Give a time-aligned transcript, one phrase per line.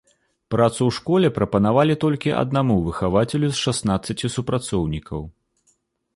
[0.53, 5.21] Працу ў школе прапанавалі толькі аднаму выхавацелю з шаснаццаці супрацоўнікаў.